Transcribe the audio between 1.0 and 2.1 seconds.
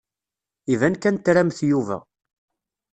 kan tramt Yuba.